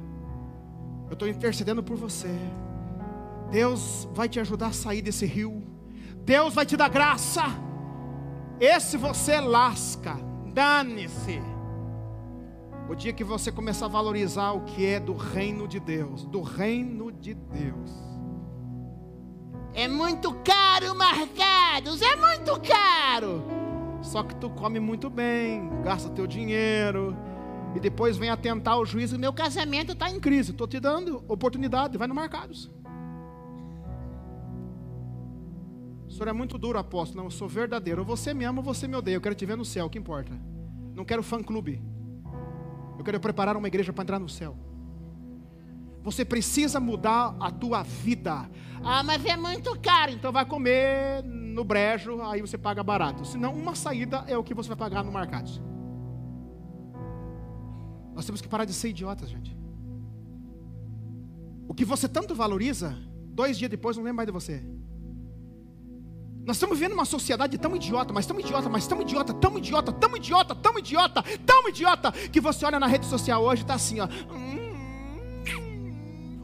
[1.07, 2.33] eu estou intercedendo por você.
[3.51, 5.61] Deus vai te ajudar a sair desse rio,
[6.23, 7.64] Deus vai te dar graça.
[8.59, 10.17] Esse você lasca,
[10.53, 11.41] dane-se.
[12.89, 16.41] O dia que você começar a valorizar o que é do reino de Deus, do
[16.41, 17.91] reino de Deus.
[19.73, 23.43] É muito caro, Marcados, é muito caro.
[24.01, 27.17] Só que tu come muito bem, gasta teu dinheiro,
[27.75, 31.97] e depois vem atentar o juízo: meu casamento está em crise, estou te dando oportunidade,
[31.97, 32.71] vai no Marcados.
[36.15, 37.17] Senhor é muito duro, apóstolo.
[37.17, 38.03] Não, eu sou verdadeiro.
[38.03, 39.15] você me ama ou você me odeia.
[39.15, 40.31] Eu quero te ver no céu, o que importa?
[40.93, 41.81] Não quero fã-clube.
[42.97, 44.57] Eu quero preparar uma igreja para entrar no céu.
[46.01, 48.49] Você precisa mudar a tua vida.
[48.83, 50.11] Ah, mas é muito caro.
[50.11, 53.25] Então vai comer no brejo, aí você paga barato.
[53.25, 55.49] Senão, uma saída é o que você vai pagar no mercado.
[58.13, 59.57] Nós temos que parar de ser idiotas, gente.
[61.67, 64.63] O que você tanto valoriza, dois dias depois não lembra mais de você.
[66.45, 69.91] Nós estamos vivendo uma sociedade tão idiota, mas tão idiota, mas tão idiota, tão idiota,
[69.91, 73.73] tão idiota, tão idiota, tão idiota, que você olha na rede social hoje e está
[73.73, 74.07] assim, ó.
[74.31, 74.75] Hum,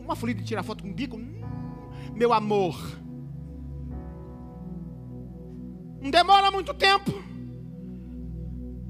[0.03, 1.17] uma folia de tirar foto com o bico.
[1.17, 1.39] Hum,
[2.15, 2.75] meu amor.
[6.02, 7.12] Não demora muito tempo.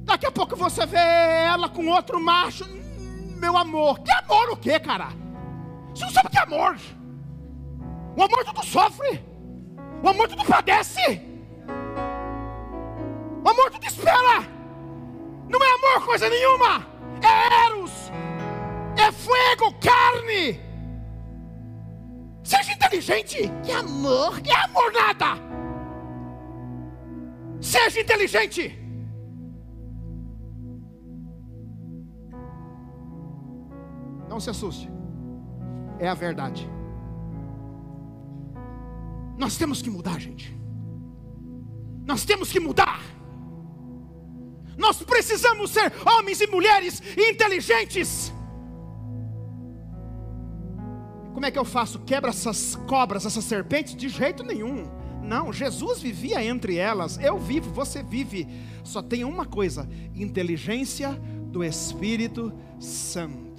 [0.06, 2.64] Daqui a pouco você vê ela com outro macho.
[2.64, 4.00] Hum, meu amor.
[4.00, 5.10] Que amor o quê, cara?
[5.94, 6.78] Você não sabe que amor.
[8.16, 9.31] O amor tudo sofre.
[10.04, 11.22] O amor tudo padece.
[13.44, 14.48] O amor tudo espera.
[15.48, 16.86] Não é amor coisa nenhuma.
[17.22, 18.12] É eros.
[18.98, 20.60] É fogo, carne.
[22.44, 23.52] Seja inteligente.
[23.64, 25.40] Que amor, que amor nada.
[27.60, 28.78] Seja inteligente.
[34.28, 34.90] Não se assuste.
[36.00, 36.68] É a verdade.
[39.38, 40.56] Nós temos que mudar, gente.
[42.06, 43.02] Nós temos que mudar.
[44.78, 48.34] Nós precisamos ser homens e mulheres inteligentes.
[51.34, 52.00] Como é que eu faço?
[52.00, 53.96] Quebra essas cobras, essas serpentes?
[53.96, 54.86] De jeito nenhum.
[55.24, 57.18] Não, Jesus vivia entre elas.
[57.18, 58.48] Eu vivo, você vive.
[58.84, 61.12] Só tem uma coisa: inteligência
[61.52, 63.51] do Espírito Santo.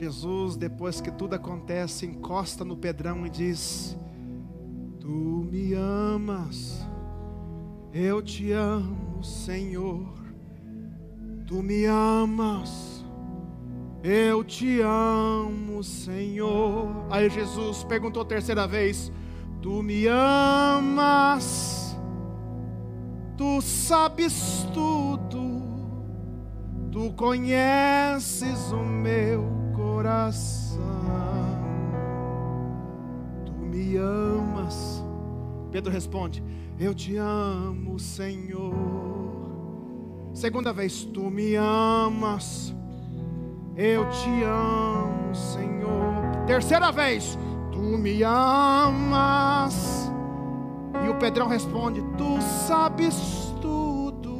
[0.00, 3.98] Jesus, depois que tudo acontece, encosta no Pedrão e diz:
[4.98, 6.88] Tu me amas,
[7.92, 10.08] eu te amo, Senhor.
[11.46, 13.04] Tu me amas,
[14.02, 17.04] eu te amo, Senhor.
[17.10, 19.12] Aí Jesus perguntou a terceira vez:
[19.60, 21.94] Tu me amas,
[23.36, 25.60] tu sabes tudo,
[26.90, 29.59] tu conheces o meu
[30.00, 30.80] coração,
[33.44, 35.04] tu me amas.
[35.70, 36.42] Pedro responde:
[36.78, 38.72] Eu te amo, Senhor.
[40.32, 42.74] Segunda vez, tu me amas,
[43.76, 46.46] eu te amo, Senhor.
[46.46, 47.38] Terceira vez,
[47.70, 50.10] tu me amas.
[51.04, 54.38] E o Pedrão responde: Tu sabes tudo,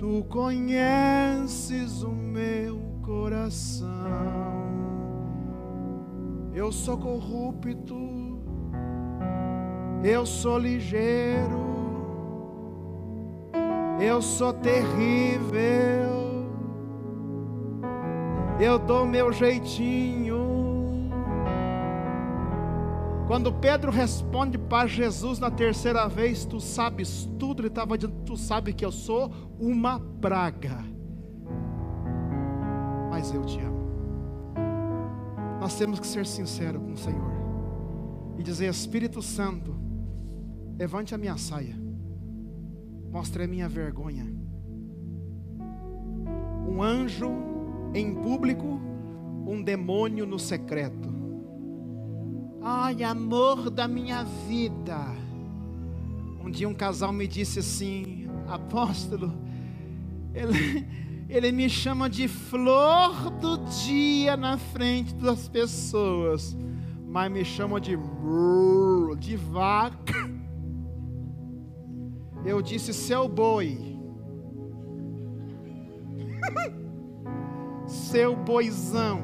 [0.00, 3.88] tu conheces o meu coração.
[6.54, 8.40] Eu sou corrupto,
[10.04, 11.60] eu sou ligeiro,
[14.00, 16.10] eu sou terrível,
[18.60, 20.52] eu dou meu jeitinho.
[23.26, 28.36] Quando Pedro responde para Jesus na terceira vez, tu sabes tudo, ele estava dizendo, tu
[28.36, 30.84] sabe que eu sou uma praga,
[33.22, 33.86] mas eu te amo.
[35.60, 37.32] Nós temos que ser sinceros com o Senhor
[38.36, 39.72] e dizer: Espírito Santo,
[40.76, 41.76] levante a minha saia,
[43.12, 44.26] mostre a minha vergonha.
[46.68, 47.30] Um anjo
[47.94, 48.80] em público,
[49.46, 51.08] um demônio no secreto.
[52.60, 54.98] Ai, amor da minha vida.
[56.44, 59.32] Um dia um casal me disse assim, apóstolo,
[60.34, 60.88] ele,
[61.28, 66.56] ele me chama de flor do dia na frente das pessoas,
[67.06, 67.96] mas me chama de
[69.18, 70.30] de vaca.
[72.44, 73.78] Eu disse seu boi,
[77.86, 79.22] seu boizão.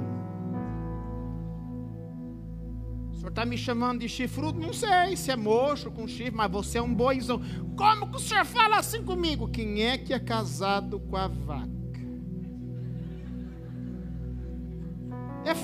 [3.10, 4.60] O senhor está me chamando de chifrudo?
[4.60, 7.42] Não sei se é mocho com chifre, mas você é um boizão.
[7.76, 9.48] Como que o senhor fala assim comigo?
[9.48, 11.77] Quem é que é casado com a vaca?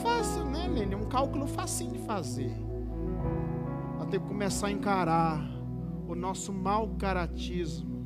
[0.05, 0.93] Fácil, né, Lênin?
[0.93, 2.55] É um cálculo facinho de fazer.
[3.99, 5.41] Nós temos que começar a encarar
[6.07, 8.05] o nosso mau caratismo.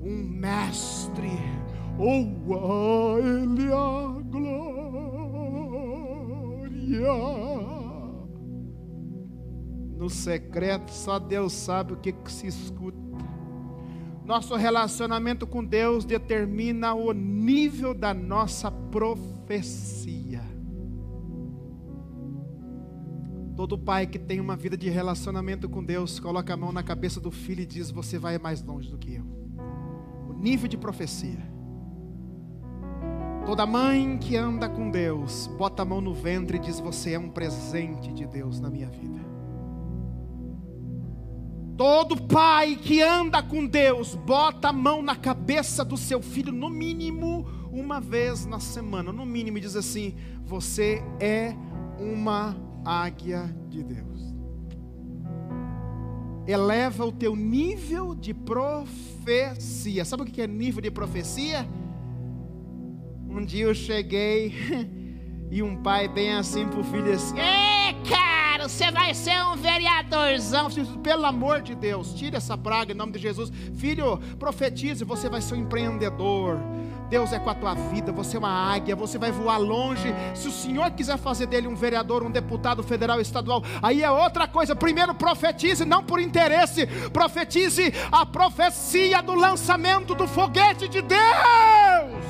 [0.00, 1.28] Um mestre,
[1.98, 4.62] ou a ele a glória.
[9.96, 12.98] No secreto, só Deus sabe o que, que se escuta.
[14.24, 20.21] Nosso relacionamento com Deus determina o nível da nossa profecia.
[23.62, 27.20] Todo pai que tem uma vida de relacionamento com Deus, coloca a mão na cabeça
[27.20, 29.24] do filho e diz: Você vai mais longe do que eu.
[30.28, 31.38] O nível de profecia.
[33.46, 37.18] Toda mãe que anda com Deus, bota a mão no ventre e diz: Você é
[37.20, 39.20] um presente de Deus na minha vida.
[41.76, 46.68] Todo pai que anda com Deus, bota a mão na cabeça do seu filho, no
[46.68, 51.54] mínimo uma vez na semana, no mínimo, diz assim: Você é
[52.00, 54.12] uma águia de Deus.
[56.46, 60.04] Eleva o teu nível de profecia.
[60.04, 61.66] Sabe o que é nível de profecia?
[63.28, 64.52] Um dia eu cheguei
[65.50, 70.68] e um pai bem assim pro filho assim: Ei, cara, você vai ser um vereadorzão.
[71.02, 73.50] Pelo amor de Deus, tire essa praga em nome de Jesus.
[73.74, 76.58] Filho, profetize, você vai ser um empreendedor.
[77.12, 80.14] Deus é com a tua vida, você é uma águia, você vai voar longe.
[80.34, 84.48] Se o Senhor quiser fazer dele um vereador, um deputado federal, estadual, aí é outra
[84.48, 84.74] coisa.
[84.74, 92.24] Primeiro profetize, não por interesse, profetize a profecia do lançamento do foguete de Deus.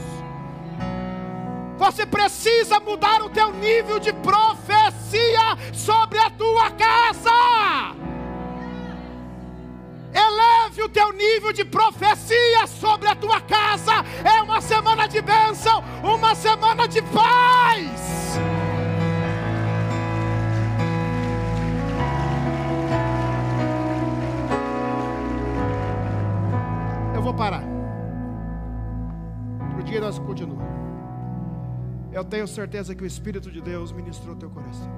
[1.79, 8.12] Você precisa mudar o teu nível de profecia sobre a tua casa.
[10.13, 13.93] Eleve o teu nível de profecia sobre a tua casa.
[14.25, 18.39] É uma semana de bênção, uma semana de paz.
[27.15, 27.65] Eu vou parar.
[29.69, 30.63] Outro dia nós continuamos.
[32.13, 34.93] Eu tenho certeza que o Espírito de Deus ministrou teu coração.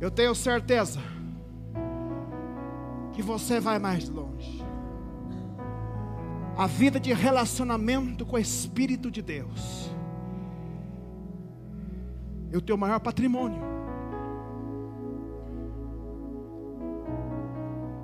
[0.00, 1.00] Eu tenho certeza
[3.16, 4.62] que você vai mais longe.
[6.54, 9.90] A vida de relacionamento com o Espírito de Deus
[12.52, 13.62] é o teu maior patrimônio.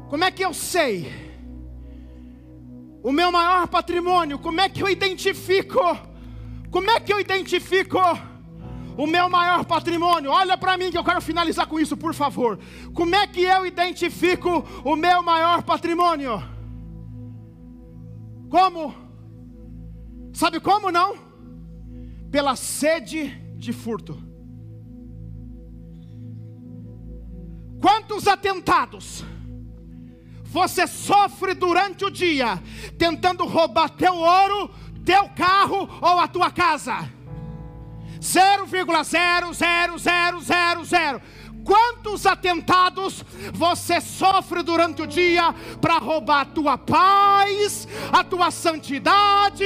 [0.09, 1.13] Como é que eu sei?
[3.03, 5.79] O meu maior patrimônio, como é que eu identifico?
[6.71, 7.99] Como é que eu identifico
[8.97, 10.31] o meu maior patrimônio?
[10.31, 12.59] Olha para mim que eu quero finalizar com isso, por favor.
[12.93, 16.43] Como é que eu identifico o meu maior patrimônio?
[18.49, 18.95] Como?
[20.33, 21.17] Sabe como não?
[22.31, 24.23] Pela sede de furto.
[27.81, 29.25] Quantos atentados
[30.45, 32.63] você sofre durante o dia
[32.99, 34.71] tentando roubar teu ouro,
[35.05, 37.11] teu carro ou a tua casa?
[38.23, 41.21] 0,00000
[41.65, 49.65] Quantos atentados você sofre durante o dia para roubar a tua paz, a tua santidade,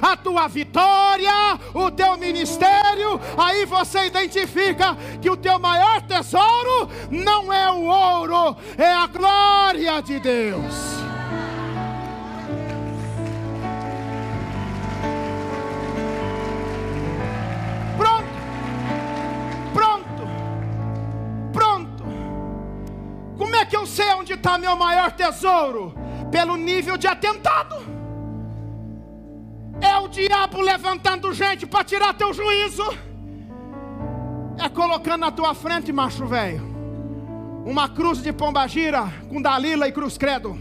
[0.00, 3.18] a tua vitória, o teu ministério?
[3.36, 10.02] Aí você identifica que o teu maior tesouro não é o ouro, é a glória
[10.02, 11.07] de Deus.
[24.38, 25.94] Está meu maior tesouro?
[26.30, 27.76] Pelo nível de atentado.
[29.80, 32.84] É o diabo levantando gente para tirar teu juízo.
[34.58, 36.62] É colocando na tua frente, macho velho,
[37.64, 40.60] uma cruz de pombagira com Dalila e cruz credo.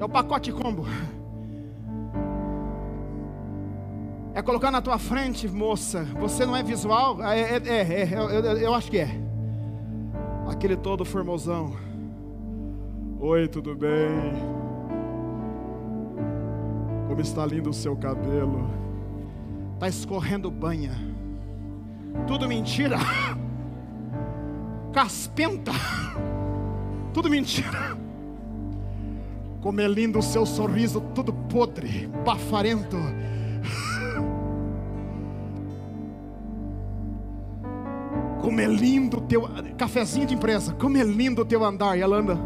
[0.00, 0.86] É o pacote combo.
[4.34, 6.04] É colocar na tua frente, moça.
[6.18, 7.22] Você não é visual?
[7.22, 9.31] É, é, é, é eu, eu, eu acho que é
[10.52, 11.74] aquele todo formosão.
[13.18, 14.10] Oi, tudo bem?
[17.08, 18.70] Como está lindo o seu cabelo?
[19.74, 20.92] Está escorrendo banha.
[22.26, 22.98] Tudo mentira.
[24.92, 25.72] Caspenta.
[27.12, 27.96] Tudo mentira.
[29.60, 32.96] Como é lindo o seu sorriso, tudo podre, bafarento
[38.42, 39.48] Como é lindo o teu.
[39.78, 40.74] Cafezinho de empresa.
[40.74, 41.96] Como é lindo o teu andar.
[41.96, 42.38] E ela anda.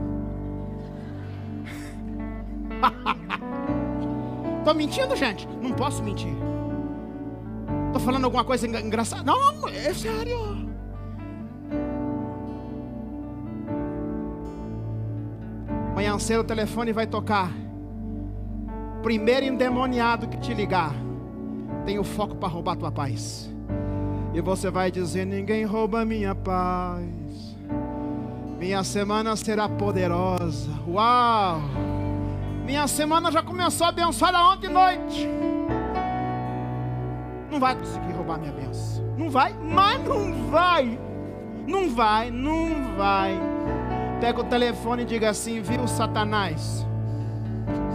[4.58, 5.48] Estou mentindo, gente?
[5.62, 6.34] Não posso mentir.
[7.86, 9.22] Estou falando alguma coisa engraçada?
[9.22, 10.66] Não, é sério.
[15.92, 17.50] Amanhã cedo o telefone vai tocar.
[19.02, 20.92] Primeiro endemoniado que te ligar,
[21.86, 23.55] tem o foco para roubar tua paz.
[24.36, 27.02] E você vai dizer: Ninguém rouba minha paz.
[28.58, 30.70] Minha semana será poderosa.
[30.86, 31.62] Uau!
[32.66, 35.26] Minha semana já começou abençoada ontem noite.
[37.50, 39.02] Não vai conseguir roubar minha bênção.
[39.16, 41.00] Não vai, mas não vai.
[41.66, 43.40] Não vai, não vai.
[44.20, 46.86] Pega o telefone e diga assim: Viu, Satanás?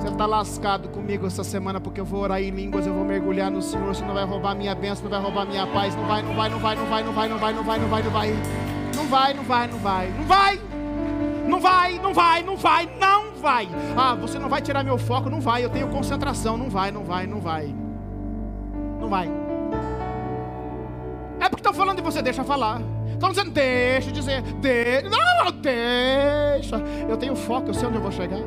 [0.01, 3.51] Você está lascado comigo essa semana porque eu vou orar em línguas, eu vou mergulhar
[3.51, 3.93] no Senhor.
[3.93, 5.95] Você não vai roubar minha bênção, não vai roubar minha paz.
[5.95, 7.87] Não vai, não vai, não vai, não vai, não vai, não vai, não vai, não
[7.87, 8.33] vai, não vai.
[8.95, 10.61] Não vai, não vai, não vai, não vai.
[11.47, 13.69] Não vai, não vai, não vai, não vai.
[13.95, 15.63] Ah, você não vai tirar meu foco, não vai.
[15.63, 17.71] Eu tenho concentração, não vai, não vai, não vai.
[18.99, 19.29] Não vai.
[21.39, 22.81] É porque estão falando de você, deixa falar.
[23.13, 25.09] Estão dizendo, deixa dizer, deixa.
[25.09, 26.77] Não, deixa.
[27.07, 28.41] Eu tenho foco, eu sei onde eu vou chegar.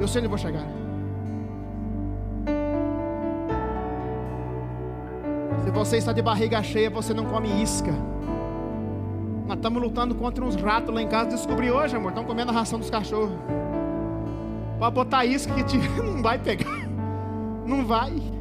[0.00, 0.64] Eu sei onde vou chegar.
[5.64, 7.92] Se você está de barriga cheia, você não come isca.
[9.46, 11.30] Nós estamos lutando contra uns ratos lá em casa.
[11.30, 12.10] Descobri hoje, amor.
[12.10, 13.36] Estão comendo a ração dos cachorros.
[14.78, 15.78] Para botar isca que te...
[16.02, 16.86] não vai pegar.
[17.64, 18.35] Não vai.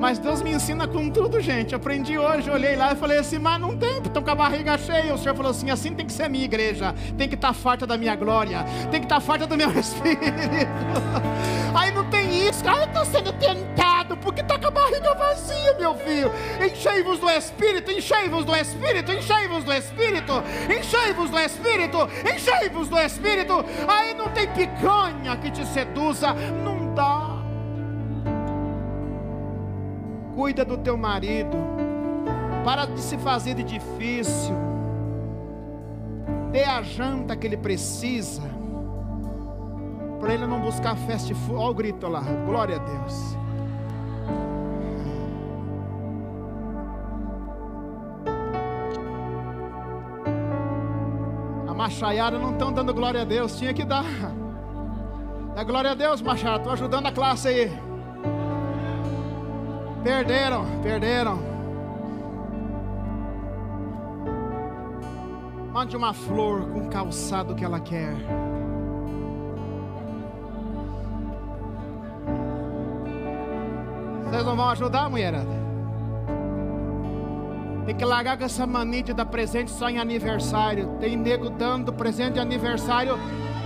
[0.00, 1.74] Mas Deus me ensina com tudo, gente.
[1.74, 5.14] Aprendi hoje, olhei lá e falei assim, mas não tem, estão com a barriga cheia.
[5.14, 6.94] O Senhor falou assim: assim tem que ser a minha igreja.
[7.16, 8.64] Tem que estar tá farta da minha glória.
[8.90, 10.20] Tem que estar tá farta do meu espírito.
[11.74, 12.64] Aí não tem isso.
[12.66, 16.30] Eu estou sendo tentado porque está com a barriga vazia, meu filho.
[16.60, 23.64] Enchei-vos do Espírito, enchei-vos do Espírito, enchei-vos do Espírito, enchei-vos do Espírito, enchei-vos do Espírito.
[23.88, 26.32] Aí não tem picanha que te seduza.
[26.32, 27.33] Não dá.
[30.34, 31.56] Cuida do teu marido.
[32.64, 34.54] Para de se fazer de difícil.
[36.50, 38.42] Dê a janta que ele precisa.
[40.18, 41.56] Para ele não buscar fast food.
[41.56, 42.22] Olha o grito lá.
[42.46, 43.36] Glória a Deus.
[51.68, 53.58] A machaiada não estão dando glória a Deus.
[53.58, 54.06] Tinha que dar.
[55.56, 56.56] É glória a Deus, machada.
[56.56, 57.93] Estou ajudando a classe aí.
[60.04, 61.38] Perderam, perderam.
[65.72, 68.12] Mande uma flor com o calçado que ela quer.
[74.28, 75.64] Vocês não vão ajudar, mulherada?
[77.86, 80.98] Tem que largar com essa mania de dar presente só em aniversário.
[81.00, 83.18] Tem nego dando presente de aniversário.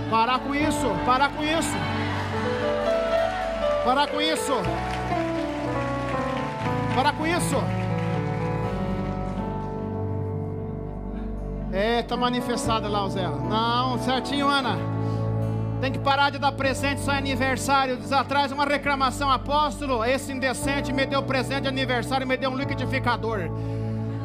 [0.09, 1.75] Parar com isso, parar com isso.
[3.83, 4.53] Parar com isso.
[6.95, 7.55] Parar com isso.
[11.71, 13.27] É, tá manifestada lá, Zé.
[13.27, 14.75] Não, certinho, Ana.
[15.79, 17.95] Tem que parar de dar presente só em aniversário.
[17.95, 20.03] Diz atrás uma reclamação, apóstolo.
[20.03, 23.49] Esse indecente me deu presente de aniversário, me deu um liquidificador.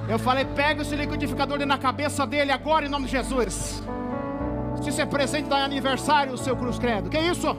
[0.09, 3.83] Eu falei, pega esse liquidificador na cabeça dele agora em nome de Jesus.
[4.83, 7.09] Se isso é presente da aniversário, o seu cruz credo.
[7.09, 7.57] Que isso?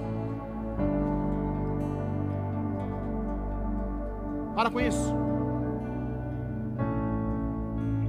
[4.55, 5.13] Para com isso.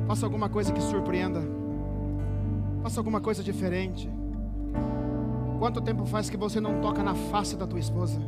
[0.07, 1.43] Faça alguma coisa que surpreenda.
[2.83, 4.09] Faça alguma coisa diferente.
[5.59, 8.21] Quanto tempo faz que você não toca na face da tua esposa?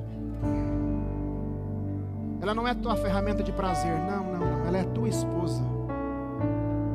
[2.41, 4.67] Ela não é tua ferramenta de prazer, não, não, não.
[4.67, 5.63] Ela é tua esposa.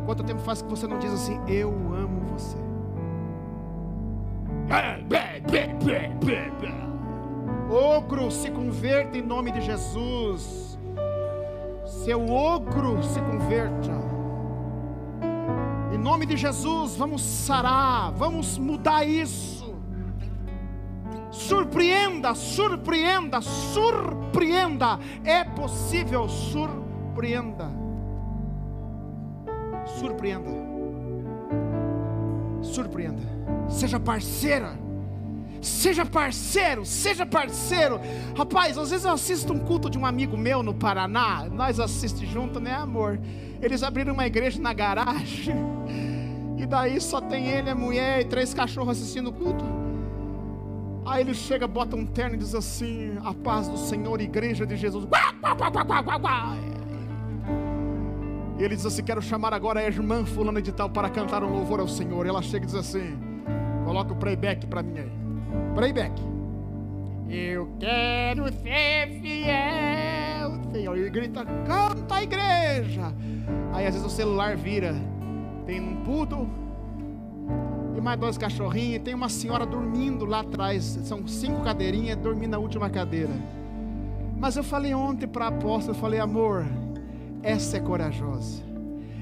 [0.05, 2.57] Quanto tempo faz que você não diz assim, eu amo você?
[7.69, 10.72] Ogro se converta em nome de Jesus.
[12.03, 13.91] Seu ogro se converta.
[15.93, 19.73] Em nome de Jesus, vamos sarar, vamos mudar isso.
[21.31, 24.99] Surpreenda, surpreenda, surpreenda.
[25.23, 27.83] É possível, surpreenda
[30.03, 30.49] surpreenda.
[32.61, 33.21] Surpreenda.
[33.69, 34.82] Seja parceira.
[35.63, 37.99] Seja parceiro, seja parceiro.
[38.35, 41.47] Rapaz, às vezes eu assisto um culto de um amigo meu no Paraná.
[41.49, 43.19] Nós assistimos junto, né, amor?
[43.61, 45.55] Eles abriram uma igreja na garagem.
[46.55, 49.65] E daí só tem ele, a mulher e três cachorros assistindo o culto.
[51.05, 54.77] Aí ele chega, bota um terno e diz assim: A paz do Senhor, igreja de
[54.77, 55.05] Jesus.
[58.57, 61.51] E ele diz assim: Quero chamar agora a irmã fulana de tal para cantar um
[61.51, 62.25] louvor ao Senhor.
[62.25, 63.17] E ela chega e diz assim:
[63.83, 65.22] Coloca o playback para mim aí.
[65.75, 66.13] Playback.
[67.29, 70.97] Eu quero ser fiel, Senhor.
[70.97, 73.13] E grita: Canta a igreja.
[73.73, 74.93] Aí às vezes o celular vira.
[75.65, 76.47] Tem um pudo
[77.95, 79.03] e mais dois cachorrinhos.
[79.03, 80.83] Tem uma senhora dormindo lá atrás.
[81.03, 83.33] São cinco cadeirinhas, dormindo na última cadeira.
[84.37, 86.65] Mas eu falei ontem para a apóstola, eu falei, amor,
[87.41, 88.72] essa é corajosa.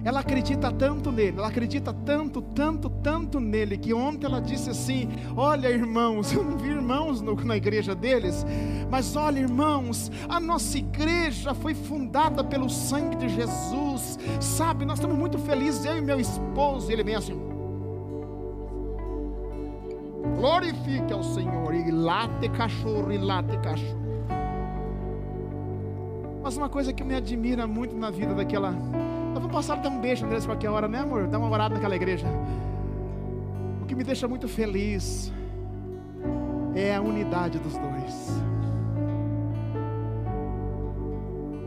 [0.04, 5.08] Ela acredita tanto nele, ela acredita tanto, tanto, tanto nele, que ontem ela disse assim:
[5.36, 8.46] Olha, irmãos, eu não vi irmãos no, na igreja deles,
[8.90, 14.86] mas olha, irmãos, a nossa igreja foi fundada pelo sangue de Jesus, sabe?
[14.86, 16.90] Nós estamos muito felizes, eu e meu esposo.
[16.90, 17.40] E ele vem assim:
[20.36, 24.02] Glorifique ao Senhor, e late cachorro, e late cachorro.
[26.44, 28.74] Mas uma coisa que me admira muito na vida daquela.
[29.42, 31.28] Vamos passar dar um beijo neles qualquer hora, né, amor?
[31.28, 32.28] Dá uma orada naquela igreja.
[33.82, 35.34] O que me deixa muito feliz
[36.76, 38.44] é a unidade dos dois.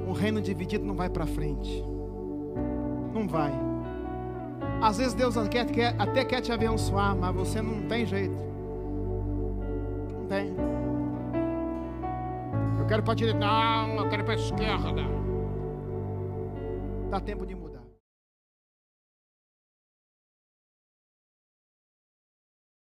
[0.07, 1.85] Um reino dividido não vai para frente.
[3.13, 3.53] Não vai.
[4.81, 8.37] Às vezes Deus até quer, até quer te abençoar, mas você não tem jeito.
[10.13, 10.55] Não tem.
[12.79, 13.41] Eu quero para a direita.
[13.41, 15.24] Não, eu quero para a esquerda.
[17.15, 17.74] Dá tempo de mudar.